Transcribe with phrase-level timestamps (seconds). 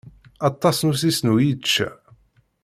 [0.49, 1.89] Aṭas n usisnu i yečča.